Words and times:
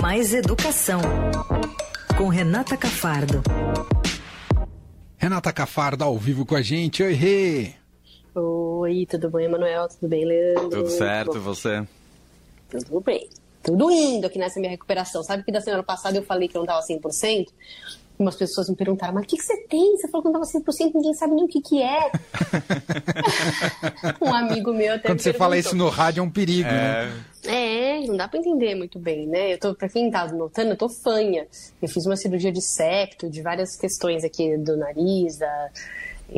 Mais 0.00 0.32
Educação, 0.34 1.00
com 2.16 2.28
Renata 2.28 2.76
Cafardo. 2.76 3.42
Renata 5.16 5.52
Cafardo 5.52 6.04
ao 6.04 6.16
vivo 6.18 6.44
com 6.44 6.54
a 6.54 6.62
gente. 6.62 7.02
Oi, 7.02 7.12
Rê! 7.12 7.72
Oi, 8.34 9.06
tudo 9.08 9.30
bem, 9.30 9.46
Emanuel? 9.46 9.88
Tudo 9.88 10.08
bem, 10.08 10.24
Leandro? 10.24 10.70
Tudo 10.70 10.90
certo, 10.90 11.40
você? 11.40 11.86
Tudo 12.70 13.00
bem. 13.00 13.28
Tudo 13.62 13.90
indo 13.90 14.26
aqui 14.26 14.38
nessa 14.38 14.58
minha 14.58 14.70
recuperação. 14.70 15.22
Sabe 15.22 15.42
que 15.42 15.52
da 15.52 15.60
semana 15.60 15.82
passada 15.82 16.16
eu 16.16 16.22
falei 16.22 16.48
que 16.48 16.56
eu 16.56 16.64
não 16.64 16.78
estava 16.78 16.86
100%? 16.86 17.48
umas 18.18 18.36
pessoas 18.36 18.68
me 18.68 18.76
perguntaram, 18.76 19.12
mas 19.12 19.24
o 19.24 19.26
que, 19.26 19.36
que 19.36 19.42
você 19.42 19.56
tem? 19.66 19.96
Você 19.96 20.08
falou 20.08 20.22
que 20.22 20.30
não 20.30 20.40
estava 20.40 20.64
100%, 20.64 20.92
ninguém 20.94 21.14
sabe 21.14 21.34
nem 21.34 21.44
o 21.44 21.48
que, 21.48 21.60
que 21.60 21.82
é. 21.82 22.12
um 24.22 24.32
amigo 24.32 24.72
meu 24.72 24.94
até 24.94 25.08
Quando 25.08 25.20
você 25.20 25.32
fala 25.32 25.58
isso 25.58 25.74
no 25.74 25.88
rádio 25.88 26.20
é 26.20 26.22
um 26.22 26.30
perigo, 26.30 26.68
é... 26.68 27.06
né? 27.06 27.24
É, 28.04 28.08
não 28.08 28.16
dá 28.16 28.28
para 28.28 28.38
entender 28.38 28.74
muito 28.74 28.98
bem, 28.98 29.26
né? 29.26 29.54
Eu 29.54 29.58
tô, 29.58 29.74
pra 29.74 29.88
quem 29.88 30.10
tá 30.10 30.26
notando, 30.28 30.70
eu 30.70 30.76
tô 30.76 30.88
fanha. 30.88 31.46
Eu 31.80 31.88
fiz 31.88 32.06
uma 32.06 32.16
cirurgia 32.16 32.52
de 32.52 32.60
septo, 32.60 33.28
de 33.28 33.42
várias 33.42 33.76
questões 33.76 34.24
aqui 34.24 34.56
do 34.56 34.76
nariz, 34.76 35.38
da, 35.38 35.70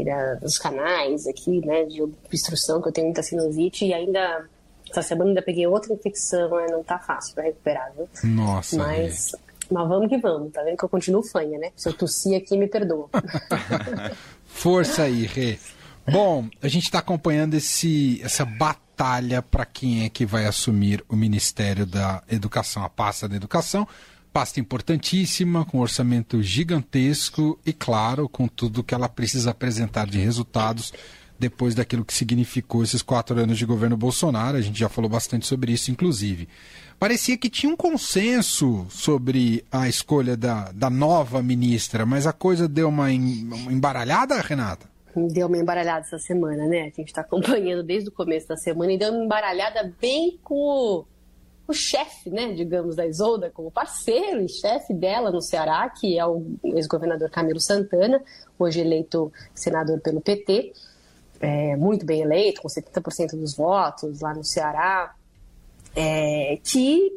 da, 0.04 0.34
dos 0.34 0.58
canais 0.58 1.26
aqui, 1.26 1.64
né? 1.64 1.84
De 1.84 2.02
obstrução, 2.02 2.80
que 2.80 2.88
eu 2.88 2.92
tenho 2.92 3.06
muita 3.06 3.22
sinusite 3.22 3.84
e 3.84 3.92
ainda 3.92 4.46
essa 4.90 5.02
semana 5.02 5.30
ainda 5.30 5.42
peguei 5.42 5.66
outra 5.66 5.92
infecção, 5.92 6.50
né? 6.56 6.66
não 6.70 6.82
tá 6.82 6.98
fácil 6.98 7.34
para 7.34 7.44
recuperar, 7.44 7.92
viu? 7.96 8.08
Nossa. 8.24 8.76
Mas, 8.76 9.32
mas 9.70 9.88
vamos 9.88 10.08
que 10.08 10.16
vamos, 10.16 10.52
tá 10.52 10.62
vendo 10.62 10.76
que 10.76 10.84
eu 10.84 10.88
continuo 10.88 11.22
fanha, 11.22 11.58
né? 11.58 11.72
Se 11.76 11.88
eu 11.88 11.92
tossir 11.92 12.36
aqui, 12.36 12.56
me 12.56 12.68
perdoa. 12.68 13.08
Força 14.46 15.02
aí, 15.02 15.26
Rê. 15.26 15.58
Bom, 16.08 16.48
a 16.62 16.68
gente 16.68 16.84
está 16.84 17.00
acompanhando 17.00 17.54
esse, 17.54 18.20
essa 18.22 18.44
batalha 18.44 19.42
para 19.42 19.66
quem 19.66 20.04
é 20.04 20.08
que 20.08 20.24
vai 20.24 20.46
assumir 20.46 21.04
o 21.08 21.16
Ministério 21.16 21.84
da 21.84 22.22
Educação, 22.30 22.84
a 22.84 22.88
pasta 22.88 23.28
da 23.28 23.34
educação. 23.34 23.88
Pasta 24.32 24.60
importantíssima, 24.60 25.64
com 25.64 25.80
orçamento 25.80 26.40
gigantesco 26.42 27.58
e, 27.66 27.72
claro, 27.72 28.28
com 28.28 28.46
tudo 28.46 28.84
que 28.84 28.94
ela 28.94 29.08
precisa 29.08 29.50
apresentar 29.50 30.06
de 30.06 30.18
resultados 30.18 30.92
depois 31.38 31.74
daquilo 31.74 32.04
que 32.04 32.14
significou 32.14 32.84
esses 32.84 33.02
quatro 33.02 33.38
anos 33.40 33.58
de 33.58 33.66
governo 33.66 33.96
Bolsonaro. 33.96 34.56
A 34.56 34.62
gente 34.62 34.78
já 34.78 34.88
falou 34.88 35.10
bastante 35.10 35.44
sobre 35.44 35.72
isso, 35.72 35.90
inclusive. 35.90 36.48
Parecia 37.00 37.36
que 37.36 37.50
tinha 37.50 37.72
um 37.72 37.76
consenso 37.76 38.86
sobre 38.90 39.64
a 39.72 39.88
escolha 39.88 40.36
da, 40.36 40.70
da 40.70 40.88
nova 40.88 41.42
ministra, 41.42 42.06
mas 42.06 42.28
a 42.28 42.32
coisa 42.32 42.68
deu 42.68 42.88
uma 42.88 43.10
embaralhada, 43.10 44.40
Renata? 44.40 44.95
Deu 45.16 45.46
uma 45.46 45.56
embaralhada 45.56 46.00
essa 46.00 46.18
semana, 46.18 46.66
né? 46.66 46.82
A 46.82 46.84
gente 46.84 47.06
está 47.06 47.22
acompanhando 47.22 47.82
desde 47.82 48.08
o 48.08 48.12
começo 48.12 48.46
da 48.46 48.56
semana 48.56 48.92
e 48.92 48.98
deu 48.98 49.12
uma 49.12 49.24
embaralhada 49.24 49.92
bem 50.00 50.38
com 50.44 50.54
o, 50.54 51.04
o 51.66 51.72
chefe, 51.72 52.30
né, 52.30 52.52
digamos, 52.52 52.94
da 52.94 53.06
Isolda, 53.06 53.50
como 53.50 53.70
parceiro 53.70 54.42
e 54.42 54.48
chefe 54.48 54.92
dela 54.92 55.30
no 55.30 55.40
Ceará, 55.40 55.88
que 55.88 56.18
é 56.18 56.26
o 56.26 56.44
ex-governador 56.64 57.30
Camilo 57.30 57.60
Santana, 57.60 58.22
hoje 58.58 58.80
eleito 58.80 59.32
senador 59.54 60.00
pelo 60.00 60.20
PT 60.20 60.72
é, 61.40 61.76
muito 61.76 62.04
bem 62.04 62.22
eleito, 62.22 62.62
com 62.62 62.68
70% 62.68 63.38
dos 63.38 63.54
votos 63.54 64.20
lá 64.20 64.34
no 64.34 64.44
Ceará, 64.44 65.14
é, 65.94 66.58
que, 66.62 67.10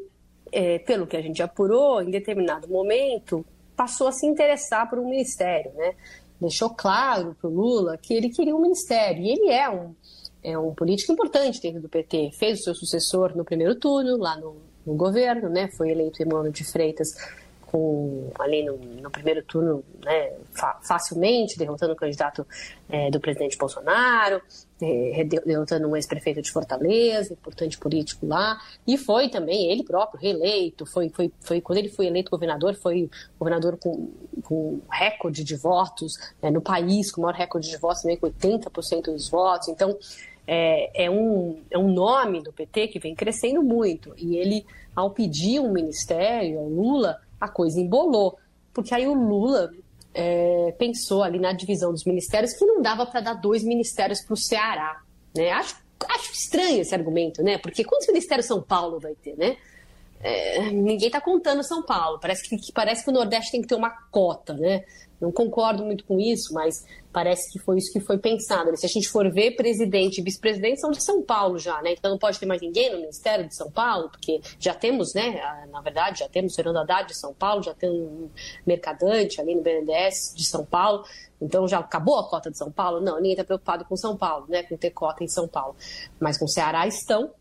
é, 0.52 0.80
pelo 0.80 1.08
que 1.08 1.18
a 1.18 1.22
gente 1.22 1.42
apurou, 1.42 2.02
em 2.02 2.10
determinado 2.10 2.68
momento, 2.68 3.46
passou 3.76 4.08
a 4.08 4.12
se 4.12 4.26
interessar 4.26 4.90
por 4.90 5.00
um 5.00 5.10
ministério, 5.10 5.72
né? 5.74 5.96
Deixou 6.40 6.70
claro 6.70 7.36
para 7.40 7.50
o 7.50 7.54
Lula 7.54 7.98
que 7.98 8.14
ele 8.14 8.30
queria 8.30 8.56
um 8.56 8.62
ministério, 8.62 9.22
e 9.22 9.30
ele 9.30 9.50
é 9.50 9.70
um, 9.70 9.94
é 10.42 10.58
um 10.58 10.74
político 10.74 11.12
importante 11.12 11.62
dentro 11.62 11.82
do 11.82 11.90
PT. 11.90 12.32
Fez 12.38 12.60
o 12.60 12.64
seu 12.64 12.76
sucessor 12.76 13.36
no 13.36 13.44
primeiro 13.44 13.76
turno, 13.76 14.18
lá 14.18 14.38
no, 14.38 14.56
no 14.86 14.96
governo, 14.96 15.50
né? 15.50 15.70
Foi 15.76 15.90
eleito 15.90 16.22
Emmanuel 16.24 16.52
de 16.52 16.64
Freitas 16.64 17.10
com, 17.72 18.32
ali 18.40 18.64
no, 18.64 18.78
no 18.78 19.12
primeiro 19.12 19.44
turno 19.44 19.84
né, 20.04 20.34
fa 20.52 20.80
facilmente, 20.82 21.58
derrotando 21.58 21.94
o 21.94 21.96
candidato 21.96 22.46
é, 22.90 23.12
do 23.12 23.20
presidente 23.20 23.58
Bolsonaro, 23.58 24.42
é, 24.82 25.24
derrotando 25.24 25.88
um 25.88 25.96
ex-prefeito 25.96 26.42
de 26.42 26.52
Fortaleza, 26.52 27.34
importante 27.34 27.78
político 27.78 28.26
lá, 28.26 28.58
e 28.88 28.98
foi 28.98 29.30
também 29.30 29.72
ele 29.72 29.84
próprio 29.84 30.20
reeleito, 30.20 30.84
foi, 30.86 31.10
foi, 31.10 31.32
foi 31.42 31.62
quando 31.62 31.78
ele 31.78 31.90
foi 31.90 32.08
eleito 32.08 32.32
governador, 32.32 32.74
foi 32.74 33.08
governador 33.38 33.78
com, 33.78 34.10
com 34.44 34.82
recorde 34.90 35.44
de 35.44 35.56
votos 35.56 36.14
né, 36.42 36.50
no 36.50 36.62
país, 36.62 37.12
com 37.12 37.22
o 37.22 37.24
maior 37.26 37.38
recorde 37.38 37.70
de 37.70 37.78
votos, 37.78 38.02
também 38.02 38.18
com 38.18 38.28
80% 38.28 39.14
dos 39.14 39.30
votos, 39.30 39.68
então 39.68 39.96
é, 40.48 41.06
é, 41.06 41.12
um, 41.12 41.62
é 41.70 41.78
um 41.78 41.94
nome 41.94 42.42
do 42.42 42.52
PT 42.52 42.88
que 42.88 42.98
vem 42.98 43.14
crescendo 43.14 43.62
muito, 43.62 44.12
e 44.18 44.38
ele, 44.38 44.66
ao 44.96 45.12
pedir 45.12 45.60
um 45.60 45.72
ministério 45.72 46.58
ao 46.58 46.68
Lula, 46.68 47.20
a 47.40 47.48
coisa 47.48 47.80
embolou. 47.80 48.38
Porque 48.74 48.94
aí 48.94 49.08
o 49.08 49.14
Lula 49.14 49.72
é, 50.14 50.74
pensou 50.78 51.24
ali 51.24 51.40
na 51.40 51.54
divisão 51.54 51.92
dos 51.92 52.06
ministérios 52.06 52.54
que 52.54 52.66
não 52.66 52.82
dava 52.82 53.06
para 53.06 53.22
dar 53.22 53.34
dois 53.34 53.64
ministérios 53.64 54.22
para 54.22 54.34
o 54.34 54.38
Ceará. 54.38 55.02
Né? 55.36 55.52
Acho, 55.52 55.76
acho 56.08 56.32
estranho 56.32 56.82
esse 56.82 56.94
argumento, 56.94 57.44
né? 57.44 57.58
Porque 57.58 57.84
quantos 57.84 58.08
ministérios 58.08 58.46
São 58.46 58.62
Paulo 58.62 59.00
vai 59.00 59.16
ter, 59.16 59.36
né? 59.38 59.58
É, 60.22 60.70
ninguém 60.72 61.08
está 61.08 61.22
contando 61.22 61.64
São 61.64 61.84
Paulo. 61.84 62.20
Parece 62.20 62.44
que, 62.48 62.74
parece 62.74 63.04
que 63.04 63.10
o 63.10 63.14
Nordeste 63.14 63.52
tem 63.52 63.62
que 63.62 63.68
ter 63.68 63.76
uma 63.76 63.92
cota, 64.12 64.54
né? 64.54 64.84
Não 65.20 65.32
concordo 65.32 65.84
muito 65.84 66.06
com 66.06 66.18
isso, 66.20 66.54
mas 66.54 66.86
parece 67.12 67.52
que 67.52 67.60
foi 67.60 67.78
isso 67.78 67.92
que 67.92 68.00
foi 68.00 68.18
pensado. 68.18 68.76
Se 68.78 68.86
a 68.86 68.90
gente 68.90 69.10
for 69.10 69.30
ver, 69.30 69.52
presidente 69.52 70.20
e 70.20 70.24
vice-presidente 70.24 70.80
são 70.80 70.92
de 70.92 71.04
São 71.04 71.22
Paulo 71.22 71.58
já, 71.58 71.82
né? 71.82 71.94
Então 71.94 72.12
não 72.12 72.18
pode 72.18 72.40
ter 72.40 72.46
mais 72.46 72.62
ninguém 72.62 72.92
no 72.92 73.00
Ministério 73.00 73.48
de 73.48 73.56
São 73.56 73.70
Paulo, 73.70 74.10
porque 74.10 74.40
já 74.58 74.74
temos, 74.74 75.14
né? 75.14 75.42
Na 75.72 75.82
verdade, 75.82 76.20
já 76.20 76.30
temos 76.30 76.56
Fernando 76.56 76.78
Haddad 76.78 77.10
de 77.10 77.18
São 77.18 77.34
Paulo, 77.34 77.62
já 77.62 77.74
tem 77.74 77.90
um 77.90 78.30
mercadante 78.66 79.42
ali 79.42 79.56
no 79.56 79.62
BNDES 79.62 80.34
de 80.36 80.46
São 80.46 80.64
Paulo. 80.64 81.04
Então 81.42 81.68
já 81.68 81.80
acabou 81.80 82.18
a 82.18 82.30
cota 82.30 82.50
de 82.50 82.58
São 82.58 82.72
Paulo? 82.72 83.02
Não, 83.02 83.16
ninguém 83.18 83.32
está 83.32 83.44
preocupado 83.44 83.86
com 83.86 83.96
São 83.98 84.16
Paulo, 84.16 84.46
né? 84.48 84.64
Com 84.64 84.78
ter 84.78 84.92
cota 84.92 85.24
em 85.24 85.28
São 85.28 85.48
Paulo. 85.48 85.76
Mas 86.20 86.38
com 86.38 86.46
o 86.46 86.50
Ceará 86.50 86.88
estão. 86.88 87.32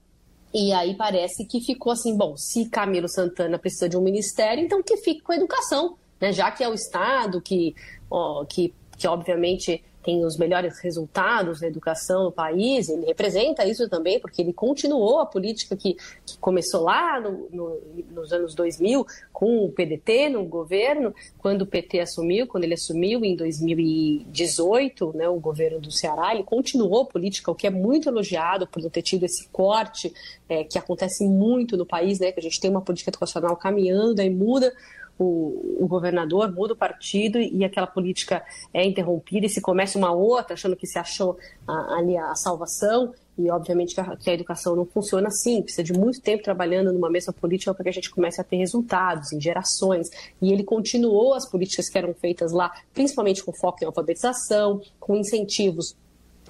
E 0.53 0.73
aí 0.73 0.95
parece 0.95 1.45
que 1.45 1.61
ficou 1.61 1.93
assim, 1.93 2.17
bom, 2.17 2.37
se 2.37 2.69
Camilo 2.69 3.09
Santana 3.09 3.59
precisa 3.59 3.89
de 3.89 3.97
um 3.97 4.01
ministério, 4.01 4.65
então 4.65 4.83
que 4.83 4.97
fique 4.97 5.21
com 5.21 5.33
a 5.33 5.37
educação 5.37 5.97
né? 6.21 6.33
já 6.33 6.51
que 6.51 6.63
é 6.63 6.69
o 6.69 6.75
Estado 6.75 7.41
que, 7.41 7.75
ó, 8.11 8.45
que, 8.45 8.75
que 8.97 9.07
obviamente 9.07 9.83
tem 10.09 10.25
os 10.25 10.39
melhores 10.39 10.79
resultados 10.79 11.61
na 11.61 11.67
educação 11.67 12.25
no 12.25 12.33
país, 12.33 12.89
ele 12.89 13.05
representa 13.05 13.67
isso 13.67 13.87
também, 13.91 14.19
porque 14.19 14.41
ele 14.41 14.55
continuou 14.55 15.19
a 15.19 15.27
política 15.27 15.77
que, 15.77 15.99
que 16.25 16.39
começou 16.39 16.85
lá 16.85 17.21
no, 17.21 17.47
no, 17.53 17.79
nos 18.13 18.33
anos 18.33 18.55
2000, 18.55 19.07
com 19.31 19.67
o 19.67 19.71
PDT 19.71 20.31
no 20.31 20.47
governo, 20.47 21.15
quando 21.37 21.61
o 21.61 21.67
PT 21.67 22.01
assumiu, 22.01 22.47
quando 22.47 22.65
ele 22.65 22.73
assumiu 22.73 23.23
em 23.23 23.37
2018, 23.37 25.13
né, 25.15 25.29
o 25.29 25.39
governo 25.39 25.79
do 25.79 25.93
Ceará, 25.93 26.35
ele 26.35 26.43
continuou 26.43 27.03
a 27.03 27.05
política, 27.05 27.51
o 27.51 27.55
que 27.55 27.67
é 27.67 27.71
muito 27.71 28.09
elogiado 28.09 28.67
por 28.67 28.83
não 28.83 28.89
ter 28.89 29.03
tido 29.03 29.25
esse 29.25 29.47
corte 29.51 30.11
é, 30.49 30.65
que 30.65 30.79
acontece 30.79 31.29
muito 31.29 31.77
no 31.77 31.85
país, 31.85 32.19
né, 32.19 32.33
que 32.33 32.41
a 32.41 32.43
gente 32.43 32.59
tem 32.59 32.71
uma 32.71 32.81
política 32.81 33.11
educacional 33.11 33.55
caminhando, 33.59 34.23
aí 34.23 34.31
muda 34.31 34.73
o, 35.19 35.77
o, 35.81 35.87
governador, 35.89 36.53
muda 36.53 36.75
o 36.75 36.77
partido 36.77 37.39
e 37.39 37.65
aquela 37.65 37.87
política 37.87 38.45
é 38.73 38.85
interrompida 38.87 39.47
e 39.47 39.49
se 39.49 39.61
começa 39.61 39.99
uma 39.99 40.13
outra, 40.13 40.55
achando 40.55 40.77
que 40.77 40.87
se 40.87 40.99
achou 40.99 41.37
a, 41.67 41.99
ali 41.99 42.17
a 42.17 42.35
salvação. 42.35 43.13
E, 43.37 43.49
obviamente, 43.51 43.95
que 43.95 44.01
a, 44.01 44.17
que 44.17 44.31
a, 44.31 44.35
educação 44.35 44.75
não 44.75 44.85
funciona 44.85 45.29
assim. 45.29 45.63
Precisa 45.63 45.85
de 45.85 45.93
muito 45.93 46.21
tempo 46.21 46.43
trabalhando 46.43 46.93
numa 46.93 47.09
mesma 47.09 47.33
política 47.33 47.73
para 47.73 47.85
que 47.85 47.91
a 47.91 47.93
gente 47.93 48.11
comece 48.11 48.41
a 48.41 48.45
ter 48.45 48.57
resultados 48.57 49.33
em 49.33 49.41
gerações. 49.41 50.09
E 50.43 50.53
ele 50.53 50.65
continuou 50.65 51.35
as 51.35 51.47
políticas 51.47 51.89
que 51.89 51.97
eram 51.97 52.13
feitas 52.15 52.51
lá, 52.53 52.73
principalmente 52.93 53.45
com 53.45 53.53
foco 53.53 53.79
em 53.83 53.87
alfabetização, 53.87 54.81
com 54.99 55.17
incentivos 55.17 55.97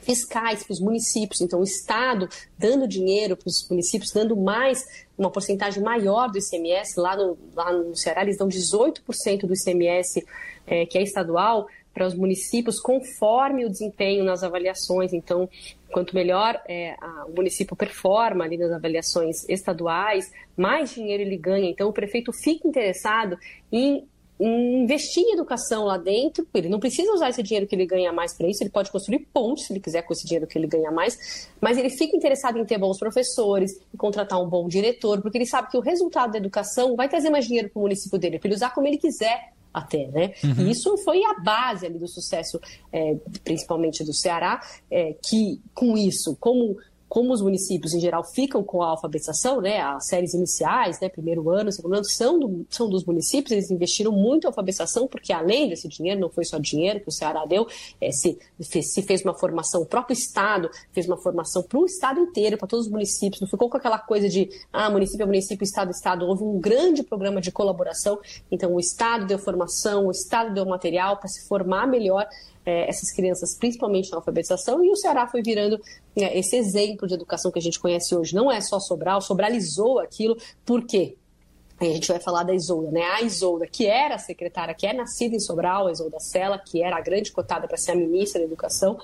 fiscais 0.09 0.65
para 0.65 0.73
os 0.73 0.81
municípios. 0.81 1.43
Então, 1.43 1.61
o 1.61 1.65
Estado 1.65 2.27
dando 2.57 2.89
dinheiro 2.89 3.37
para 3.37 3.47
os 3.47 3.69
municípios, 3.69 4.11
dando 4.11 4.35
mais, 4.35 4.83
uma 5.19 5.31
porcentagem 5.31 5.83
maior 5.83 6.31
do 6.31 6.39
ICMS. 6.39 6.99
Lá 6.99 7.15
no, 7.15 7.37
lá 7.55 7.71
no 7.71 7.95
Ceará, 7.95 8.23
eles 8.23 8.39
dão 8.39 8.49
18% 8.49 9.47
do 9.47 9.53
ICMS, 9.53 10.25
é, 10.67 10.87
que 10.87 10.97
é 10.97 11.03
estadual, 11.03 11.69
para 11.93 12.07
os 12.07 12.15
municípios, 12.15 12.81
conforme 12.81 13.67
o 13.67 13.69
desempenho 13.69 14.25
nas 14.25 14.43
avaliações. 14.43 15.13
Então, 15.13 15.47
quanto 15.91 16.15
melhor 16.15 16.59
é, 16.67 16.95
a, 17.01 17.27
o 17.27 17.35
município 17.35 17.77
performa 17.77 18.45
ali 18.45 18.57
nas 18.57 18.73
avaliações 18.73 19.47
estaduais, 19.47 20.33
mais 20.57 20.95
dinheiro 20.95 21.23
ele 21.23 21.37
ganha. 21.37 21.69
Então, 21.69 21.89
o 21.89 21.93
prefeito 21.93 22.33
fica 22.33 22.67
interessado 22.67 23.37
em 23.71 24.07
investir 24.41 25.23
em 25.25 25.33
educação 25.33 25.85
lá 25.85 25.97
dentro, 25.97 26.47
ele 26.55 26.69
não 26.69 26.79
precisa 26.79 27.13
usar 27.13 27.31
esse 27.31 27.43
dinheiro 27.43 27.67
que 27.67 27.75
ele 27.75 27.87
ganha 27.87 28.13
mais 28.13 28.33
para 28.37 28.49
isso, 28.49 28.63
ele 28.63 28.71
pode 28.71 28.91
construir 28.91 29.27
pontes 29.33 29.67
se 29.67 29.73
ele 29.73 29.81
quiser 29.81 30.03
com 30.03 30.13
esse 30.13 30.25
dinheiro 30.25 30.47
que 30.47 30.57
ele 30.57 30.67
ganha 30.67 30.91
mais, 30.91 31.49
mas 31.61 31.77
ele 31.77 31.91
fica 31.91 32.17
interessado 32.17 32.59
em 32.59 32.65
ter 32.65 32.79
bons 32.79 32.99
professores, 32.99 33.81
em 33.93 33.97
contratar 33.97 34.41
um 34.41 34.49
bom 34.49 34.69
diretor, 34.69 35.21
porque 35.21 35.39
ele 35.39 35.47
sabe 35.47 35.71
que 35.71 35.77
o 35.77 35.81
resultado 35.81 36.33
da 36.33 36.39
educação 36.39 36.95
vai 36.95 37.09
trazer 37.09 37.31
mais 37.31 37.47
dinheiro 37.47 37.69
para 37.69 37.79
o 37.81 37.83
município 37.83 38.19
dele, 38.19 38.39
para 38.39 38.49
ele 38.49 38.55
usar 38.55 38.71
como 38.71 38.87
ele 38.87 38.99
quiser 38.99 39.53
até, 39.73 40.07
né? 40.09 40.33
Uhum. 40.43 40.67
E 40.67 40.71
isso 40.71 40.97
foi 40.99 41.23
a 41.25 41.35
base 41.35 41.87
ali 41.87 41.99
do 41.99 42.09
sucesso, 42.09 42.61
é, 42.93 43.17
principalmente 43.45 44.05
do 44.05 44.15
Ceará, 44.15 44.61
é, 44.91 45.15
que 45.23 45.61
com 45.75 45.97
isso, 45.97 46.37
como 46.41 46.77
como 47.09 47.33
os 47.33 47.41
municípios, 47.41 47.95
em 47.95 48.01
geral, 48.01 48.23
ficam 48.23 48.63
com 48.63 48.83
a 48.83 48.89
alfabetização, 48.89 49.61
né, 49.61 49.81
as 49.81 50.07
séries 50.07 50.35
iniciais, 50.35 51.01
né, 51.01 51.09
primeiro 51.09 51.49
ano, 51.51 51.73
segundo 51.73 51.95
ano, 51.95 52.05
são, 52.05 52.39
do, 52.39 52.67
são 52.69 52.89
dos 52.89 53.05
municípios, 53.05 53.53
eles 53.53 53.71
investiram 53.71 54.13
muito 54.13 54.45
em 54.45 54.49
alfabetização, 54.49 55.07
porque 55.07 55.33
além 55.33 55.69
desse 55.69 55.89
dinheiro, 55.89 56.21
não 56.21 56.29
foi 56.29 56.45
só 56.45 56.59
dinheiro 56.59 57.01
que 57.01 57.09
o 57.09 57.13
Ceará 57.13 57.47
deu, 57.47 57.67
é, 58.01 58.11
se, 58.13 58.39
se 58.61 59.03
fez 59.03 59.23
uma 59.23 59.35
formação, 59.35 59.83
o 59.83 59.87
próprio 59.87 60.13
Estado 60.13 60.71
fez 60.93 61.07
uma 61.07 61.17
formação 61.17 61.63
para 61.63 61.79
o 61.79 61.87
Estado 61.87 62.21
inteiro, 62.21 62.59
para 62.59 62.69
todos 62.69 62.87
os 62.87 62.93
municípios, 62.93 63.41
não 63.41 63.49
ficou 63.49 63.71
com 63.71 63.77
aquela 63.77 63.99
coisa 63.99 64.29
de, 64.29 64.51
ah, 64.73 64.91
município 64.91 65.23
é 65.23 65.27
município, 65.27 65.65
Estado 65.65 65.89
é 65.89 65.93
Estado, 65.93 66.27
houve 66.27 66.45
um 66.45 66.59
grande 66.61 67.03
programa 67.03 67.41
de 67.41 67.51
colaboração, 67.51 68.19
então 68.51 68.75
o 68.75 68.81
Estado 68.81 69.27
deu 69.27 69.39
formação, 69.39 70.07
o 70.07 70.11
Estado 70.11 70.53
deu 70.53 70.67
material 70.67 71.17
para 71.17 71.29
se 71.29 71.47
formar 71.49 71.87
melhor 71.87 72.27
é, 72.69 72.89
essas 72.89 73.11
crianças, 73.11 73.55
principalmente 73.55 74.11
na 74.11 74.19
alfabetização, 74.19 74.85
e 74.85 74.91
o 74.91 74.97
Ceará 74.97 75.27
foi 75.27 75.43
virando 75.43 75.81
é, 76.15 76.39
esse 76.39 76.55
exemplo 76.55 77.09
de 77.09 77.15
educação 77.15 77.51
que 77.51 77.59
a 77.59 77.63
gente 77.63 77.81
conhece 77.81 78.15
hoje. 78.15 78.35
Não 78.35 78.53
é 78.53 78.61
só 78.61 78.79
Sobral, 78.79 79.23
sobralizou 79.23 79.99
aquilo, 79.99 80.37
por 80.67 80.85
quê? 80.85 81.17
Aí 81.81 81.91
a 81.91 81.95
gente 81.95 82.09
vai 82.09 82.21
falar 82.21 82.43
da 82.43 82.55
Isolda, 82.55 82.91
né? 82.91 83.03
A 83.03 83.23
Isolda, 83.23 83.67
que 83.67 83.87
era 83.87 84.19
secretária, 84.19 84.75
que 84.75 84.87
é 84.87 84.93
nascida 84.93 85.35
em 85.35 85.41
Sobral, 85.41 85.87
a 85.87 85.93
Isolda 85.93 86.19
Sela, 86.21 86.59
que 86.59 86.83
era 86.83 86.97
a 86.97 87.01
grande 87.01 87.33
cotada 87.33 87.67
para 87.67 87.77
ser 87.77 87.93
a 87.93 87.95
ministra 87.95 88.41
da 88.41 88.47
Educação, 88.47 88.99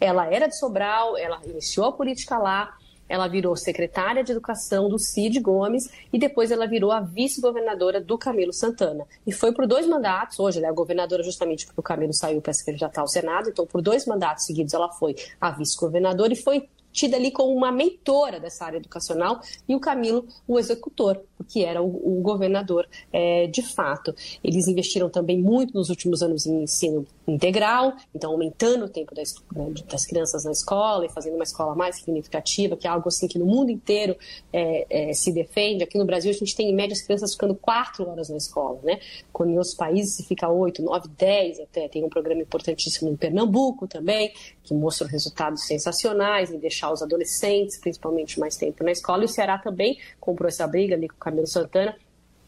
ela 0.00 0.32
era 0.32 0.46
de 0.46 0.56
Sobral, 0.56 1.16
ela 1.16 1.40
iniciou 1.44 1.86
a 1.86 1.92
política 1.92 2.38
lá, 2.38 2.76
ela 3.08 3.26
virou 3.28 3.56
secretária 3.56 4.22
de 4.22 4.32
Educação 4.32 4.88
do 4.88 4.98
Cid 4.98 5.40
Gomes 5.40 5.90
e 6.12 6.18
depois 6.18 6.50
ela 6.50 6.66
virou 6.66 6.92
a 6.92 7.00
vice-governadora 7.00 8.00
do 8.00 8.18
Camilo 8.18 8.52
Santana. 8.52 9.06
E 9.26 9.32
foi 9.32 9.52
por 9.52 9.66
dois 9.66 9.86
mandatos, 9.86 10.38
hoje 10.38 10.58
ela 10.58 10.68
é 10.68 10.72
governadora 10.72 11.22
justamente 11.22 11.66
porque 11.66 11.80
o 11.80 11.82
Camilo 11.82 12.12
saiu 12.12 12.40
para 12.40 12.52
se 12.52 12.64
candidatar 12.64 13.00
ao 13.00 13.08
Senado, 13.08 13.48
então 13.48 13.66
por 13.66 13.80
dois 13.80 14.06
mandatos 14.06 14.44
seguidos 14.44 14.74
ela 14.74 14.88
foi 14.88 15.16
a 15.40 15.50
vice-governadora 15.50 16.32
e 16.32 16.36
foi 16.36 16.68
tida 16.98 17.16
ali 17.16 17.30
como 17.30 17.54
uma 17.54 17.70
mentora 17.70 18.40
dessa 18.40 18.64
área 18.64 18.78
educacional 18.78 19.40
e 19.68 19.74
o 19.74 19.80
Camilo 19.80 20.26
o 20.48 20.58
executor, 20.58 21.20
que 21.48 21.64
era 21.64 21.80
o, 21.80 22.18
o 22.18 22.20
governador 22.20 22.88
é, 23.12 23.46
de 23.46 23.62
fato. 23.62 24.14
Eles 24.42 24.66
investiram 24.66 25.08
também 25.08 25.38
muito 25.38 25.74
nos 25.74 25.90
últimos 25.90 26.22
anos 26.22 26.44
em 26.46 26.64
ensino 26.64 27.06
integral, 27.26 27.94
então 28.12 28.32
aumentando 28.32 28.86
o 28.86 28.88
tempo 28.88 29.14
das, 29.14 29.34
né, 29.54 29.72
das 29.88 30.04
crianças 30.04 30.44
na 30.44 30.50
escola 30.50 31.06
e 31.06 31.08
fazendo 31.08 31.34
uma 31.34 31.44
escola 31.44 31.74
mais 31.74 31.96
significativa, 31.96 32.76
que 32.76 32.86
é 32.86 32.90
algo 32.90 33.08
assim 33.08 33.28
que 33.28 33.38
no 33.38 33.46
mundo 33.46 33.70
inteiro 33.70 34.16
é, 34.52 34.86
é, 35.10 35.12
se 35.12 35.32
defende. 35.32 35.84
Aqui 35.84 35.96
no 35.98 36.04
Brasil 36.04 36.30
a 36.30 36.34
gente 36.34 36.56
tem 36.56 36.68
em 36.68 36.74
média 36.74 36.94
as 36.94 37.02
crianças 37.02 37.32
ficando 37.32 37.54
quatro 37.54 38.08
horas 38.08 38.28
na 38.28 38.36
escola, 38.36 38.80
né? 38.82 38.98
Quando 39.32 39.50
em 39.50 39.58
outros 39.58 39.74
países 39.74 40.14
se 40.14 40.24
fica 40.24 40.48
oito, 40.48 40.82
nove, 40.82 41.08
dez 41.16 41.60
até. 41.60 41.86
Tem 41.88 42.02
um 42.02 42.08
programa 42.08 42.42
importantíssimo 42.42 43.10
em 43.10 43.16
Pernambuco 43.16 43.86
também, 43.86 44.32
que 44.68 44.74
mostra 44.74 45.08
resultados 45.08 45.66
sensacionais 45.66 46.52
em 46.52 46.58
deixar 46.58 46.92
os 46.92 47.02
adolescentes, 47.02 47.78
principalmente, 47.78 48.38
mais 48.38 48.56
tempo 48.56 48.84
na 48.84 48.92
escola. 48.92 49.22
E 49.22 49.24
o 49.24 49.28
Ceará 49.28 49.58
também 49.58 49.98
comprou 50.20 50.48
essa 50.48 50.66
briga 50.66 50.94
ali 50.94 51.08
com 51.08 51.16
o 51.16 51.18
Camilo 51.18 51.46
Santana 51.46 51.96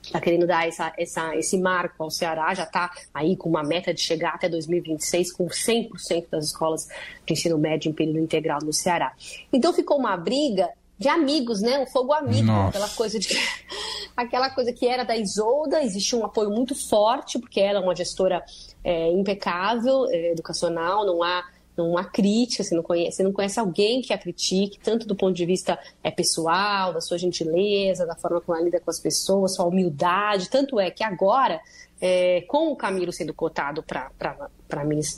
está 0.03 0.21
querendo 0.21 0.47
dar 0.47 0.67
essa, 0.67 0.93
essa, 0.97 1.37
esse 1.37 1.59
marco 1.59 2.03
ao 2.03 2.11
Ceará, 2.11 2.55
já 2.55 2.65
está 2.65 2.91
aí 3.13 3.37
com 3.37 3.49
uma 3.49 3.63
meta 3.63 3.93
de 3.93 4.01
chegar 4.01 4.35
até 4.35 4.49
2026 4.49 5.33
com 5.33 5.47
100% 5.47 6.27
das 6.31 6.47
escolas 6.47 6.89
de 7.27 7.33
ensino 7.33 7.59
médio 7.59 7.91
em 7.91 7.93
período 7.93 8.19
integral 8.19 8.61
no 8.63 8.73
Ceará. 8.73 9.13
Então 9.53 9.73
ficou 9.73 9.99
uma 9.99 10.17
briga 10.17 10.71
de 10.99 11.09
amigos, 11.09 11.63
né? 11.63 11.79
Um 11.79 11.87
fogo 11.87 12.13
amigo, 12.13 12.47
Nossa. 12.47 12.69
aquela 12.69 12.89
coisa 12.91 13.19
de 13.19 13.29
aquela 14.17 14.51
coisa 14.51 14.73
que 14.73 14.87
era 14.87 15.03
da 15.03 15.17
Isolda, 15.17 15.83
existe 15.83 16.15
um 16.15 16.25
apoio 16.25 16.51
muito 16.51 16.75
forte 16.75 17.39
porque 17.39 17.61
ela 17.61 17.81
é 17.81 17.83
uma 17.83 17.95
gestora 17.95 18.43
é, 18.85 19.11
impecável, 19.13 20.07
é, 20.11 20.33
educacional, 20.33 21.07
não 21.07 21.23
há 21.23 21.43
uma 21.89 22.05
crítica, 22.05 22.63
você 22.63 22.75
não 22.75 22.83
conhece, 22.83 23.17
você 23.17 23.23
não 23.23 23.33
conhece 23.33 23.59
alguém 23.59 24.03
que 24.03 24.13
a 24.13 24.19
critique, 24.19 24.79
tanto 24.83 25.07
do 25.07 25.15
ponto 25.15 25.35
de 25.35 25.47
vista 25.47 25.79
é, 26.03 26.11
pessoal, 26.11 26.93
da 26.93 27.01
sua 27.01 27.19
gentileza, 27.19 28.07
da 28.07 28.15
forma 28.15 28.41
como 28.41 28.57
ela 28.57 28.65
lida 28.65 28.81
com 28.81 28.91
as 28.91 28.99
pessoas, 28.99 29.55
sua 29.55 29.67
humildade. 29.67 30.51
Tanto 30.51 30.79
é 30.79 30.91
que 30.91 31.05
agora, 31.05 31.61
é, 32.01 32.43
com 32.43 32.69
o 32.73 32.77
Camilo 32.77 33.13
sendo 33.13 33.35
cotado 33.35 33.83
para 33.83 34.51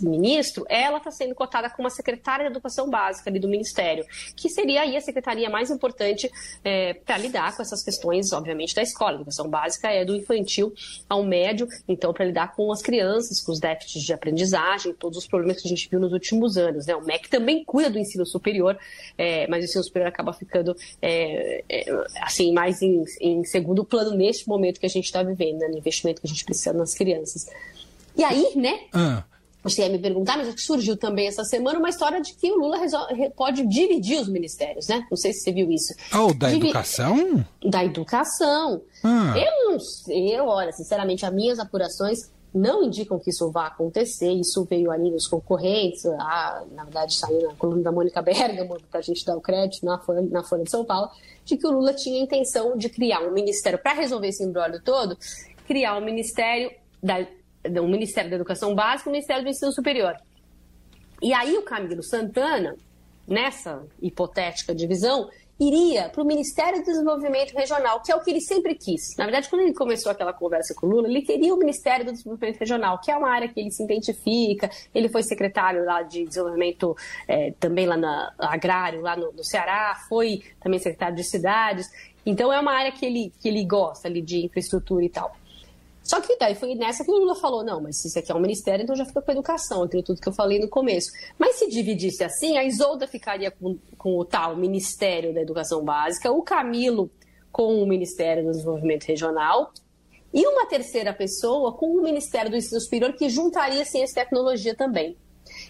ministro, 0.00 0.64
ela 0.68 0.98
está 0.98 1.10
sendo 1.10 1.34
cotada 1.34 1.70
como 1.70 1.86
a 1.86 1.90
secretária 1.90 2.46
de 2.46 2.50
Educação 2.50 2.88
Básica 2.88 3.30
ali 3.30 3.38
do 3.38 3.48
Ministério, 3.48 4.04
que 4.34 4.48
seria 4.48 4.82
aí 4.82 4.96
a 4.96 5.00
secretaria 5.00 5.48
mais 5.48 5.70
importante 5.70 6.30
é, 6.64 6.94
para 6.94 7.18
lidar 7.18 7.54
com 7.54 7.62
essas 7.62 7.82
questões, 7.82 8.32
obviamente, 8.32 8.74
da 8.74 8.82
escola. 8.82 9.12
A 9.12 9.14
educação 9.16 9.48
básica 9.48 9.90
é 9.90 10.04
do 10.04 10.16
infantil 10.16 10.72
ao 11.08 11.22
médio, 11.22 11.68
então, 11.86 12.12
para 12.12 12.24
lidar 12.24 12.54
com 12.54 12.72
as 12.72 12.82
crianças, 12.82 13.40
com 13.40 13.52
os 13.52 13.60
déficits 13.60 14.02
de 14.02 14.12
aprendizagem, 14.12 14.94
todos 14.94 15.18
os 15.18 15.26
problemas 15.26 15.60
que 15.60 15.68
a 15.68 15.70
gente 15.70 15.88
viu 15.88 16.00
nos 16.00 16.12
últimos 16.12 16.56
anos. 16.56 16.86
Né? 16.86 16.96
O 16.96 17.04
MEC 17.04 17.28
também 17.28 17.64
cuida 17.64 17.90
do 17.90 17.98
ensino 17.98 18.24
superior, 18.26 18.78
é, 19.16 19.46
mas 19.46 19.62
o 19.62 19.64
ensino 19.64 19.84
superior 19.84 20.08
acaba 20.08 20.32
ficando 20.32 20.74
é, 21.00 21.62
é 21.68 21.84
assim 22.20 22.52
mais 22.52 22.82
em, 22.82 23.04
em, 23.20 23.44
segundo 23.44 23.84
plano 23.84 24.16
neste 24.16 24.48
momento 24.48 24.80
que 24.80 24.86
a 24.86 24.88
gente 24.88 25.04
está 25.04 25.22
vivendo, 25.22 25.58
né? 25.58 25.68
no 25.68 25.78
investimento 25.78 26.20
que 26.20 26.26
a 26.26 26.30
gente 26.30 26.44
precisa 26.44 26.71
nas 26.72 26.94
crianças. 26.94 27.46
E 28.16 28.24
aí, 28.24 28.52
né? 28.56 28.80
Ah 28.92 29.24
você 29.62 29.82
ia 29.82 29.88
me 29.88 29.98
perguntar, 29.98 30.36
mas 30.36 30.60
surgiu 30.60 30.96
também 30.96 31.28
essa 31.28 31.44
semana 31.44 31.78
uma 31.78 31.88
história 31.88 32.20
de 32.20 32.34
que 32.34 32.50
o 32.50 32.56
Lula 32.56 32.78
pode 33.36 33.64
dividir 33.66 34.20
os 34.20 34.28
ministérios, 34.28 34.88
né? 34.88 35.06
Não 35.08 35.16
sei 35.16 35.32
se 35.32 35.40
você 35.40 35.52
viu 35.52 35.70
isso. 35.70 35.94
Oh, 36.12 36.34
da 36.34 36.48
Divi... 36.48 36.66
educação? 36.66 37.44
Da 37.64 37.84
educação. 37.84 38.82
Ah. 39.04 39.34
Eu 39.36 39.70
não 39.70 39.78
sei, 39.78 40.36
eu, 40.36 40.46
olha, 40.46 40.72
sinceramente, 40.72 41.24
as 41.24 41.32
minhas 41.32 41.58
apurações 41.60 42.30
não 42.52 42.82
indicam 42.82 43.18
que 43.18 43.30
isso 43.30 43.50
vá 43.50 43.68
acontecer. 43.68 44.30
Isso 44.32 44.64
veio 44.64 44.90
ali 44.90 45.10
nos 45.10 45.26
concorrentes, 45.26 46.04
a, 46.04 46.64
na 46.72 46.84
verdade 46.84 47.14
saiu 47.14 47.48
na 47.48 47.54
coluna 47.54 47.82
da 47.82 47.92
Mônica 47.92 48.20
Bergamo, 48.20 48.76
para 48.90 49.00
a 49.00 49.02
gente 49.02 49.24
dar 49.24 49.36
o 49.36 49.40
crédito 49.40 49.86
na 49.86 49.98
Folha, 49.98 50.22
na 50.22 50.42
Folha 50.42 50.64
de 50.64 50.70
São 50.70 50.84
Paulo, 50.84 51.08
de 51.44 51.56
que 51.56 51.66
o 51.66 51.70
Lula 51.70 51.94
tinha 51.94 52.20
a 52.20 52.24
intenção 52.24 52.76
de 52.76 52.88
criar 52.88 53.20
um 53.20 53.32
ministério 53.32 53.78
para 53.78 53.92
resolver 53.92 54.28
esse 54.28 54.44
embrólio 54.44 54.82
todo, 54.82 55.16
criar 55.72 55.96
um 55.96 56.04
ministério 56.04 56.70
da 57.02 57.26
o 57.80 57.88
Ministério 57.88 58.28
da 58.28 58.36
Educação 58.36 58.74
Básica 58.74 59.08
e 59.08 59.10
o 59.10 59.12
Ministério 59.12 59.42
do 59.42 59.48
Ensino 59.48 59.72
Superior. 59.72 60.16
E 61.22 61.32
aí 61.32 61.56
o 61.56 61.62
Camilo 61.62 62.02
Santana, 62.02 62.76
nessa 63.26 63.86
hipotética 64.02 64.74
divisão, 64.74 65.30
iria 65.60 66.08
para 66.08 66.22
o 66.22 66.26
Ministério 66.26 66.80
do 66.80 66.84
Desenvolvimento 66.84 67.52
Regional, 67.54 68.02
que 68.02 68.10
é 68.10 68.16
o 68.16 68.20
que 68.20 68.30
ele 68.30 68.40
sempre 68.40 68.74
quis. 68.74 69.16
Na 69.16 69.24
verdade, 69.24 69.48
quando 69.48 69.62
ele 69.62 69.72
começou 69.72 70.10
aquela 70.10 70.32
conversa 70.32 70.74
com 70.74 70.86
o 70.88 70.90
Lula, 70.90 71.08
ele 71.08 71.22
queria 71.22 71.54
o 71.54 71.56
Ministério 71.56 72.04
do 72.04 72.12
Desenvolvimento 72.12 72.58
Regional, 72.58 73.00
que 73.00 73.10
é 73.12 73.16
uma 73.16 73.30
área 73.30 73.48
que 73.48 73.60
ele 73.60 73.70
se 73.70 73.82
identifica. 73.84 74.68
Ele 74.92 75.08
foi 75.08 75.22
secretário 75.22 75.84
lá 75.84 76.02
de 76.02 76.24
desenvolvimento 76.26 76.96
é, 77.28 77.52
também 77.60 77.86
lá 77.86 77.96
na 77.96 78.34
agrário, 78.38 79.00
lá 79.00 79.16
no, 79.16 79.32
no, 79.32 79.44
Ceará, 79.44 79.96
foi 80.08 80.42
também 80.60 80.80
secretário 80.80 81.14
de 81.14 81.24
cidades. 81.24 81.88
Então 82.26 82.52
é 82.52 82.58
uma 82.58 82.72
área 82.72 82.90
que 82.90 83.06
ele, 83.06 83.32
que 83.40 83.48
ele 83.48 83.64
gosta 83.64 84.08
ali 84.08 84.20
de 84.20 84.44
infraestrutura 84.44 85.04
e 85.04 85.08
tal. 85.08 85.41
Só 86.12 86.20
que 86.20 86.36
daí 86.36 86.54
foi 86.54 86.74
nessa 86.74 87.06
que 87.06 87.10
o 87.10 87.14
Lula 87.14 87.34
falou: 87.34 87.64
não, 87.64 87.80
mas 87.80 88.02
se 88.02 88.08
isso 88.08 88.18
aqui 88.18 88.30
é 88.30 88.34
um 88.34 88.38
ministério, 88.38 88.82
então 88.82 88.94
já 88.94 89.06
fica 89.06 89.22
com 89.22 89.30
a 89.30 89.32
educação, 89.32 89.82
aquilo 89.82 90.02
tudo 90.02 90.20
que 90.20 90.28
eu 90.28 90.32
falei 90.34 90.58
no 90.58 90.68
começo. 90.68 91.10
Mas 91.38 91.56
se 91.56 91.70
dividisse 91.70 92.22
assim, 92.22 92.58
a 92.58 92.64
Isolda 92.64 93.08
ficaria 93.08 93.50
com, 93.50 93.78
com 93.96 94.18
o 94.18 94.22
tal 94.22 94.54
Ministério 94.54 95.32
da 95.32 95.40
Educação 95.40 95.82
Básica, 95.82 96.30
o 96.30 96.42
Camilo 96.42 97.10
com 97.50 97.82
o 97.82 97.86
Ministério 97.86 98.44
do 98.44 98.50
Desenvolvimento 98.50 99.04
Regional 99.04 99.72
e 100.34 100.46
uma 100.46 100.66
terceira 100.66 101.14
pessoa 101.14 101.72
com 101.72 101.86
o 101.86 102.02
Ministério 102.02 102.50
do 102.50 102.58
Ensino 102.58 102.78
Superior 102.82 103.14
que 103.14 103.30
juntaria 103.30 103.82
ciência 103.86 104.20
e 104.20 104.22
tecnologia 104.22 104.74
também. 104.74 105.16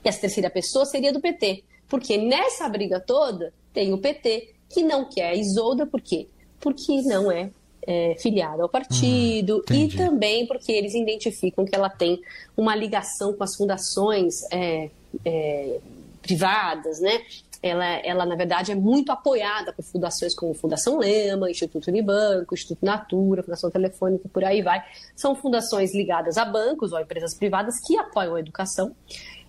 E 0.04 0.08
essa 0.08 0.22
terceira 0.22 0.50
pessoa 0.50 0.84
seria 0.84 1.12
do 1.12 1.20
PT, 1.20 1.62
porque 1.86 2.18
nessa 2.18 2.68
briga 2.68 2.98
toda 2.98 3.54
tem 3.72 3.92
o 3.92 3.98
PT 3.98 4.56
que 4.68 4.82
não 4.82 5.08
quer 5.08 5.28
a 5.28 5.36
Isolda, 5.36 5.86
por 5.86 6.00
quê? 6.00 6.26
Porque 6.58 7.00
não 7.02 7.30
é 7.30 7.52
é, 7.86 8.14
filiada 8.18 8.62
ao 8.62 8.68
partido 8.68 9.64
hum, 9.70 9.74
e 9.74 9.88
também 9.88 10.46
porque 10.46 10.70
eles 10.72 10.94
identificam 10.94 11.64
que 11.64 11.74
ela 11.74 11.88
tem 11.88 12.20
uma 12.56 12.74
ligação 12.74 13.32
com 13.32 13.42
as 13.42 13.56
fundações 13.56 14.42
é, 14.50 14.90
é, 15.24 15.78
privadas, 16.20 17.00
né? 17.00 17.20
Ela, 17.62 17.86
ela, 18.04 18.26
na 18.26 18.34
verdade, 18.34 18.72
é 18.72 18.74
muito 18.74 19.12
apoiada 19.12 19.72
por 19.72 19.84
fundações 19.84 20.34
como 20.34 20.52
Fundação 20.52 20.98
Lema, 20.98 21.48
Instituto 21.48 21.86
Unibanco, 21.88 22.54
Instituto 22.54 22.84
Natura, 22.84 23.42
Fundação 23.44 23.70
Telefônica, 23.70 24.28
por 24.28 24.42
aí 24.42 24.62
vai. 24.62 24.82
São 25.14 25.36
fundações 25.36 25.94
ligadas 25.94 26.36
a 26.36 26.44
bancos 26.44 26.90
ou 26.90 26.98
a 26.98 27.02
empresas 27.02 27.34
privadas 27.34 27.78
que 27.78 27.96
apoiam 27.96 28.34
a 28.34 28.40
educação 28.40 28.92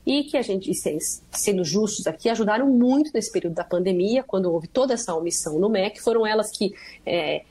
e 0.05 0.25
que 0.25 0.37
a 0.37 0.43
gente, 0.43 0.71
sendo 1.31 1.63
justos 1.63 2.05
aqui, 2.05 2.29
ajudaram 2.29 2.67
muito 2.67 3.09
nesse 3.13 3.31
período 3.31 3.55
da 3.55 3.63
pandemia, 3.63 4.21
quando 4.21 4.51
houve 4.51 4.67
toda 4.67 4.93
essa 4.93 5.15
omissão 5.15 5.57
no 5.57 5.67
MEC. 5.69 5.99
Foram 5.99 6.27
elas 6.27 6.51
que 6.51 6.73
é, 7.03 7.43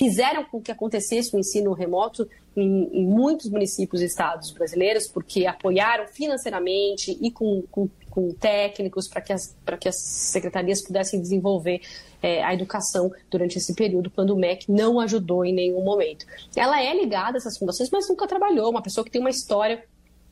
fizeram 0.00 0.44
com 0.44 0.62
que 0.62 0.72
acontecesse 0.72 1.36
o 1.36 1.38
ensino 1.38 1.74
remoto 1.74 2.26
em, 2.56 2.88
em, 2.90 3.06
muitos 3.06 3.50
municípios 3.50 4.00
e 4.00 4.06
estados 4.06 4.50
brasileiros, 4.50 5.06
porque 5.06 5.44
apoiaram 5.44 6.06
financeiramente 6.08 7.18
e 7.20 7.30
com, 7.30 7.62
com, 7.70 7.86
com 8.08 8.30
técnicos 8.30 9.06
para 9.06 9.20
que, 9.20 9.30
as, 9.30 9.54
que 9.78 9.88
as 9.90 9.96
secretarias 10.00 10.82
pudessem 10.82 11.20
desenvolver 11.20 11.82
é, 12.22 12.42
a 12.42 12.54
educação 12.54 13.12
durante 13.30 13.58
esse 13.58 13.74
período, 13.74 14.10
quando 14.10 14.30
o 14.30 14.38
MEC 14.38 14.72
não 14.72 14.98
ajudou 15.00 15.44
em 15.44 15.52
nenhum 15.52 15.84
momento. 15.84 16.24
Ela 16.56 16.82
é 16.82 16.98
ligada 16.98 17.36
a 17.36 17.38
essas 17.38 17.58
fundações, 17.58 17.90
mas 17.90 18.08
nunca 18.08 18.26
trabalhou, 18.26 18.70
uma 18.70 18.80
pessoa 18.80 19.04
que 19.04 19.10
tem 19.10 19.20
uma 19.20 19.28
história 19.28 19.84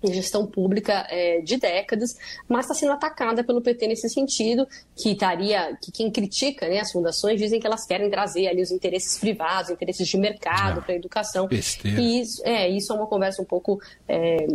em 0.03 0.13
gestão 0.13 0.47
pública 0.47 1.07
é, 1.09 1.41
de 1.41 1.57
décadas, 1.57 2.17
mas 2.49 2.65
está 2.65 2.75
sendo 2.75 2.93
atacada 2.93 3.43
pelo 3.43 3.61
PT 3.61 3.89
nesse 3.89 4.09
sentido, 4.09 4.67
que 4.97 5.11
estaria, 5.11 5.77
que 5.83 5.91
quem 5.91 6.11
critica 6.11 6.69
né, 6.69 6.81
as 6.81 6.93
fundações 6.93 7.41
dizem 7.41 7.59
que 7.59 7.67
elas 7.67 7.85
querem 7.85 8.09
trazer 8.11 8.47
ali 8.47 8.63
os 8.63 8.71
interesses 8.71 9.19
privados, 9.19 9.71
interesses 9.71 10.07
de 10.07 10.17
mercado 10.17 10.81
ah, 10.81 10.83
para 10.83 10.93
a 10.95 10.97
educação. 10.97 11.49
Besteira. 11.49 12.01
E 12.01 12.21
isso 12.21 12.43
é, 12.45 12.69
isso 12.69 12.93
é 12.93 12.97
uma 12.97 13.07
conversa 13.07 13.43
um 13.43 13.45
pouco 13.45 13.81
é, 14.09 14.47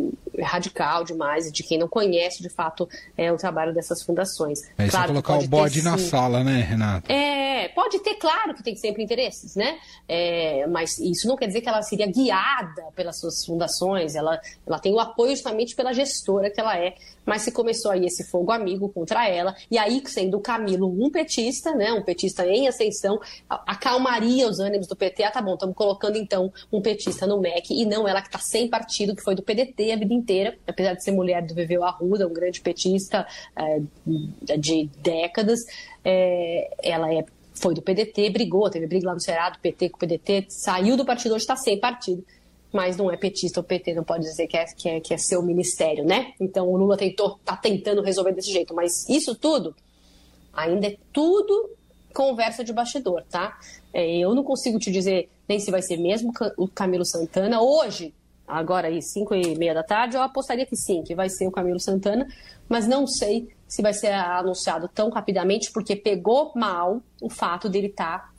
radical 0.42 1.04
demais, 1.04 1.52
de 1.52 1.64
quem 1.64 1.78
não 1.78 1.88
conhece 1.88 2.42
de 2.42 2.50
fato 2.50 2.88
é, 3.18 3.32
o 3.32 3.38
trabalho 3.38 3.74
dessas 3.74 4.02
fundações. 4.02 4.60
É 4.78 4.88
claro 4.88 5.10
colocar 5.10 5.38
o 5.38 5.48
bode 5.48 5.82
na 5.82 5.98
sim, 5.98 6.08
sala, 6.08 6.44
né, 6.44 6.62
Renato? 6.62 7.12
É, 7.12 7.43
pode 7.74 8.00
ter, 8.00 8.16
claro 8.16 8.54
que 8.54 8.64
tem 8.64 8.76
sempre 8.76 9.04
interesses, 9.04 9.56
né? 9.56 9.80
É, 10.08 10.66
mas 10.68 10.98
isso 11.00 11.28
não 11.28 11.36
quer 11.36 11.48
dizer 11.48 11.62
que 11.62 11.70
ela 11.70 11.82
seria 11.82 12.08
guiada 12.08 12.84
pelas 12.96 13.20
suas 13.20 13.46
fundações, 13.46 14.16
ela, 14.16 14.40
ela 14.66 14.80
tem 14.80 14.94
o 14.94 15.00
apoio 15.00 15.32
justamente 15.32 15.76
pela 15.76 15.94
gestora 15.94 16.50
que 16.50 16.60
ela 16.60 16.78
é. 16.78 16.96
Mas 17.26 17.44
se 17.44 17.52
começou 17.52 17.92
aí 17.92 18.06
esse 18.06 18.24
fogo 18.26 18.52
amigo 18.52 18.90
contra 18.90 19.28
ela, 19.28 19.56
e 19.72 19.78
aí 19.78 20.02
sendo 20.06 20.38
o 20.38 20.42
Camilo 20.42 20.88
um 20.88 21.10
petista, 21.10 21.74
né, 21.74 21.94
um 21.94 22.04
petista 22.04 22.46
em 22.46 22.68
ascensão, 22.68 23.20
acalmaria 23.50 24.48
os 24.48 24.60
ânimos 24.60 24.88
do 24.88 24.96
PT. 24.96 25.24
Ah, 25.24 25.32
tá 25.32 25.42
bom, 25.42 25.54
estamos 25.54 25.76
colocando 25.76 26.18
então 26.18 26.52
um 26.72 26.82
petista 26.82 27.26
no 27.26 27.40
MEC 27.40 27.74
e 27.74 27.86
não 27.86 28.08
ela 28.08 28.22
que 28.22 28.28
está 28.28 28.40
sem 28.40 28.68
partido, 28.68 29.16
que 29.16 29.24
foi 29.24 29.36
do 29.36 29.42
PDT 29.42 29.92
a 29.92 29.96
vida 29.96 30.14
inteira, 30.14 30.58
apesar 30.68 30.94
de 30.94 31.04
ser 31.04 31.12
mulher 31.12 31.42
do 31.46 31.56
Viveu 31.56 31.84
Arruda, 31.84 32.28
um 32.28 32.34
grande 32.34 32.62
petista 32.62 33.26
é, 33.56 33.82
de 34.58 34.90
décadas. 35.02 35.62
É, 36.04 36.70
ela 36.84 37.14
é 37.14 37.24
foi 37.54 37.74
do 37.74 37.82
PDT, 37.82 38.30
brigou, 38.30 38.70
teve 38.70 38.88
briga 38.88 39.08
lá 39.08 39.14
no 39.14 39.20
Senado, 39.20 39.60
PT 39.60 39.90
com 39.90 39.98
o 39.98 40.00
PDT, 40.00 40.46
saiu 40.50 40.98
do 40.98 41.06
partido, 41.06 41.34
hoje 41.34 41.44
está 41.44 41.56
sem 41.56 41.80
partido 41.80 42.24
mas 42.74 42.98
não 42.98 43.12
é 43.12 43.16
petista. 43.16 43.60
O 43.60 43.64
PT 43.64 43.94
não 43.94 44.04
pode 44.04 44.24
dizer 44.24 44.48
que 44.48 44.58
é, 44.58 44.66
que 44.66 44.90
é, 44.90 45.00
que 45.00 45.14
é 45.14 45.18
seu 45.18 45.44
ministério, 45.44 46.04
né? 46.04 46.34
Então 46.40 46.68
o 46.68 46.76
Lula 46.76 46.98
tentou, 46.98 47.40
tá 47.46 47.56
tentando 47.56 48.02
resolver 48.02 48.34
desse 48.34 48.52
jeito. 48.52 48.74
Mas 48.74 49.08
isso 49.08 49.36
tudo 49.36 49.76
ainda 50.52 50.88
é 50.88 50.98
tudo 51.14 51.70
conversa 52.14 52.64
de 52.64 52.74
bastidor, 52.74 53.24
tá? 53.30 53.58
É, 53.94 54.18
eu 54.18 54.34
não 54.34 54.44
consigo 54.44 54.80
te 54.80 54.92
dizer 54.92 55.30
nem 55.48 55.60
se 55.60 55.70
vai 55.70 55.82
ser 55.82 55.98
mesmo 55.98 56.32
o 56.58 56.68
Camilo 56.68 57.06
Santana. 57.06 57.62
Hoje, 57.62 58.14
agora 58.48 58.88
aí, 58.88 59.02
5 59.02 59.36
e 59.36 59.56
meia 59.56 59.74
da 59.74 59.84
tarde, 59.84 60.16
eu 60.16 60.22
apostaria 60.22 60.66
que 60.66 60.76
sim, 60.76 61.04
que 61.04 61.14
vai 61.14 61.30
ser 61.30 61.48
o 61.48 61.52
Camilo 61.52 61.80
Santana, 61.80 62.28
mas 62.68 62.88
não 62.88 63.06
sei 63.06 63.50
se 63.74 63.82
vai 63.82 63.92
ser 63.92 64.14
anunciado 64.14 64.88
tão 64.88 65.10
rapidamente, 65.10 65.72
porque 65.72 65.96
pegou 65.96 66.52
mal 66.56 67.02
o 67.20 67.28
fato 67.28 67.68
dele 67.68 67.88
estar, 67.88 68.20
tá, 68.20 68.30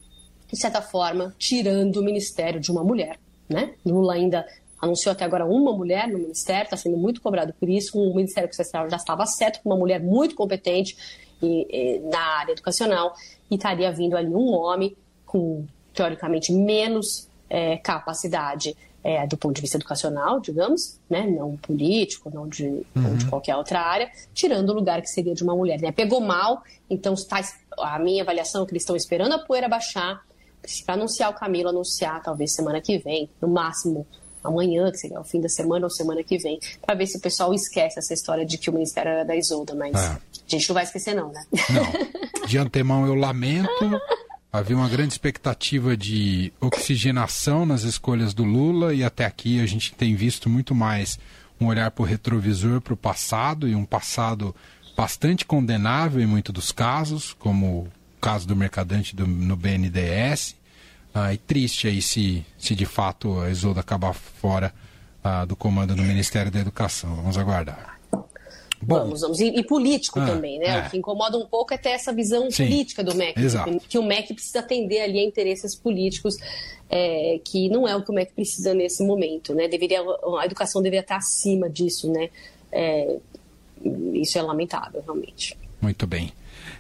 de 0.46 0.56
certa 0.56 0.80
forma, 0.80 1.34
tirando 1.36 1.96
o 1.96 2.04
ministério 2.04 2.60
de 2.60 2.70
uma 2.70 2.84
mulher. 2.84 3.18
Né? 3.48 3.74
Lula 3.84 4.14
ainda 4.14 4.46
anunciou 4.80 5.10
até 5.10 5.24
agora 5.24 5.44
uma 5.44 5.72
mulher 5.72 6.06
no 6.06 6.20
ministério, 6.20 6.62
está 6.62 6.76
sendo 6.76 6.96
muito 6.96 7.20
cobrado 7.20 7.52
por 7.58 7.68
isso. 7.68 7.98
O 7.98 8.14
Ministério 8.14 8.48
Social 8.54 8.88
já 8.88 8.96
estava 8.96 9.26
certo 9.26 9.60
com 9.60 9.70
uma 9.70 9.76
mulher 9.76 10.00
muito 10.00 10.36
competente 10.36 10.96
e, 11.42 11.66
e, 11.68 11.98
na 11.98 12.38
área 12.38 12.52
educacional 12.52 13.12
e 13.50 13.56
estaria 13.56 13.90
vindo 13.90 14.16
ali 14.16 14.32
um 14.32 14.52
homem 14.54 14.96
com, 15.26 15.66
teoricamente, 15.92 16.52
menos 16.52 17.28
é, 17.50 17.76
capacidade 17.78 18.76
é, 19.04 19.26
do 19.26 19.36
ponto 19.36 19.54
de 19.54 19.60
vista 19.60 19.76
educacional, 19.76 20.40
digamos, 20.40 20.98
né? 21.10 21.26
não 21.26 21.58
político, 21.58 22.30
não 22.32 22.48
de, 22.48 22.64
uhum. 22.64 22.84
não 22.94 23.16
de 23.16 23.26
qualquer 23.26 23.54
outra 23.54 23.80
área, 23.80 24.10
tirando 24.32 24.70
o 24.70 24.72
lugar 24.72 25.02
que 25.02 25.08
seria 25.08 25.34
de 25.34 25.42
uma 25.42 25.54
mulher. 25.54 25.78
Né? 25.78 25.92
Pegou 25.92 26.22
mal, 26.22 26.62
então 26.88 27.12
está, 27.12 27.42
a 27.78 27.98
minha 27.98 28.22
avaliação 28.22 28.62
é 28.62 28.66
que 28.66 28.72
eles 28.72 28.82
estão 28.82 28.96
esperando 28.96 29.34
a 29.34 29.38
poeira 29.38 29.68
baixar 29.68 30.22
para 30.86 30.94
anunciar 30.94 31.30
o 31.30 31.34
Camilo, 31.34 31.68
anunciar 31.68 32.22
talvez 32.22 32.54
semana 32.54 32.80
que 32.80 32.96
vem, 32.96 33.28
no 33.42 33.48
máximo 33.48 34.06
amanhã, 34.42 34.90
que 34.90 34.96
seria 34.98 35.20
o 35.20 35.24
fim 35.24 35.40
da 35.40 35.48
semana 35.48 35.84
ou 35.84 35.90
semana 35.90 36.22
que 36.22 36.38
vem, 36.38 36.58
para 36.80 36.94
ver 36.94 37.06
se 37.06 37.18
o 37.18 37.20
pessoal 37.20 37.52
esquece 37.52 37.98
essa 37.98 38.14
história 38.14 38.44
de 38.44 38.56
que 38.56 38.70
o 38.70 38.72
Ministério 38.72 39.10
era 39.10 39.24
da 39.24 39.36
Isolda, 39.36 39.74
mas 39.74 39.94
é. 39.94 39.98
a 39.98 40.20
gente 40.46 40.68
não 40.68 40.74
vai 40.74 40.84
esquecer 40.84 41.14
não, 41.14 41.30
né? 41.30 41.44
Não. 41.70 42.24
De 42.48 42.58
antemão 42.58 43.06
eu 43.06 43.14
lamento. 43.14 43.70
Havia 44.54 44.76
uma 44.76 44.88
grande 44.88 45.12
expectativa 45.12 45.96
de 45.96 46.52
oxigenação 46.60 47.66
nas 47.66 47.82
escolhas 47.82 48.32
do 48.32 48.44
Lula 48.44 48.94
e 48.94 49.02
até 49.02 49.24
aqui 49.24 49.60
a 49.60 49.66
gente 49.66 49.92
tem 49.92 50.14
visto 50.14 50.48
muito 50.48 50.76
mais 50.76 51.18
um 51.60 51.66
olhar 51.66 51.90
para 51.90 52.02
o 52.04 52.06
retrovisor, 52.06 52.80
para 52.80 52.94
o 52.94 52.96
passado 52.96 53.66
e 53.66 53.74
um 53.74 53.84
passado 53.84 54.54
bastante 54.96 55.44
condenável 55.44 56.22
em 56.22 56.26
muitos 56.26 56.54
dos 56.54 56.70
casos, 56.70 57.32
como 57.32 57.88
caso 58.20 58.46
do 58.46 58.54
Mercadante 58.54 59.16
do, 59.16 59.26
no 59.26 59.56
BNDES. 59.56 60.54
Ah, 61.12 61.34
e 61.34 61.36
triste 61.36 61.88
aí 61.88 62.00
se, 62.00 62.46
se 62.56 62.76
de 62.76 62.86
fato 62.86 63.40
a 63.40 63.50
Isolda 63.50 63.80
acabar 63.80 64.12
fora 64.12 64.72
ah, 65.24 65.44
do 65.44 65.56
comando 65.56 65.96
do 65.96 66.02
Ministério 66.02 66.52
da 66.52 66.60
Educação. 66.60 67.16
Vamos 67.16 67.36
aguardar. 67.36 67.93
Bom, 68.84 68.96
vamos, 68.96 69.20
vamos. 69.20 69.40
E, 69.40 69.46
e 69.46 69.62
político 69.64 70.20
ah, 70.20 70.26
também, 70.26 70.58
né? 70.58 70.66
É. 70.66 70.86
O 70.86 70.90
que 70.90 70.96
incomoda 70.96 71.38
um 71.38 71.46
pouco 71.46 71.72
é 71.74 71.78
ter 71.78 71.90
essa 71.90 72.12
visão 72.12 72.50
Sim, 72.50 72.64
política 72.64 73.02
do 73.02 73.14
MEC. 73.14 73.40
Exato. 73.40 73.80
Que 73.88 73.98
o 73.98 74.02
MEC 74.02 74.34
precisa 74.34 74.60
atender 74.60 75.00
ali 75.00 75.18
a 75.18 75.24
interesses 75.24 75.74
políticos, 75.74 76.36
é, 76.88 77.40
que 77.44 77.68
não 77.68 77.86
é 77.88 77.96
o 77.96 78.02
que 78.02 78.10
o 78.10 78.14
MEC 78.14 78.32
precisa 78.32 78.74
nesse 78.74 79.04
momento, 79.04 79.54
né? 79.54 79.68
Deveria, 79.68 80.00
a 80.40 80.44
educação 80.44 80.82
deveria 80.82 81.00
estar 81.00 81.16
acima 81.16 81.68
disso, 81.68 82.10
né? 82.10 82.28
É, 82.70 83.18
isso 84.14 84.38
é 84.38 84.42
lamentável, 84.42 85.02
realmente. 85.02 85.56
Muito 85.80 86.06
bem. 86.06 86.32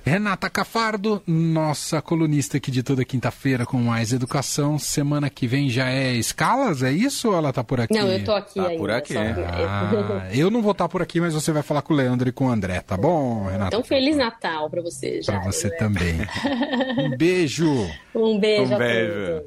Renata 0.04 0.50
Cafardo, 0.50 1.22
nossa 1.26 2.02
colunista 2.02 2.56
aqui 2.56 2.70
de 2.70 2.82
toda 2.82 3.04
quinta-feira 3.04 3.64
com 3.64 3.78
mais 3.78 4.12
educação. 4.12 4.78
Semana 4.78 5.30
que 5.30 5.46
vem 5.46 5.70
já 5.70 5.90
é 5.90 6.12
escalas, 6.12 6.82
é 6.82 6.92
isso 6.92 7.30
ou 7.30 7.36
ela 7.36 7.52
tá 7.52 7.64
por 7.64 7.80
aqui? 7.80 7.94
Não, 7.94 8.08
eu 8.08 8.24
tô 8.24 8.32
aqui 8.32 8.54
tá 8.54 8.66
ainda. 8.66 8.78
por 8.78 8.90
aqui. 8.90 9.14
Ah, 9.16 10.28
eu 10.32 10.50
não 10.50 10.62
vou 10.62 10.72
estar 10.72 10.84
tá 10.84 10.88
por 10.88 11.02
aqui, 11.02 11.20
mas 11.20 11.34
você 11.34 11.52
vai 11.52 11.62
falar 11.62 11.82
com 11.82 11.92
o 11.92 11.96
Leandro 11.96 12.28
e 12.28 12.32
com 12.32 12.46
o 12.46 12.50
André, 12.50 12.80
tá 12.80 12.96
bom, 12.96 13.46
Renata? 13.46 13.68
Então, 13.68 13.84
Feliz 13.84 14.16
Natal 14.16 14.68
para 14.68 14.82
você 14.82 15.22
já. 15.22 15.32
Para 15.32 15.50
você 15.50 15.70
também. 15.76 16.14
Um 16.96 17.16
beijo. 17.16 17.90
Um 18.14 18.38
beijo 18.38 18.74
um 18.74 18.78
beijo. 18.78 19.42